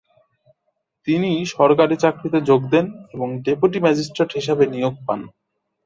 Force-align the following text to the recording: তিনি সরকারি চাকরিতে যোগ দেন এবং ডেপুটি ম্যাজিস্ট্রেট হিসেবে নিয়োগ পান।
তিনি 1.07 1.29
সরকারি 1.53 1.95
চাকরিতে 2.03 2.39
যোগ 2.49 2.61
দেন 2.73 2.85
এবং 3.13 3.27
ডেপুটি 3.45 3.77
ম্যাজিস্ট্রেট 3.81 4.29
হিসেবে 4.37 4.63
নিয়োগ 4.67 4.95
পান। 5.07 5.19